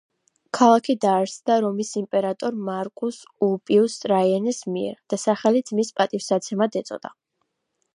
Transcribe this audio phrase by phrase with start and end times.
[0.57, 7.19] ქალაქი დაარსდა რომის იმპერატორ მარკუს ულპიუს ტრაიანეს მიერ და სახელიც მის პატივსაცემად ეწოდა.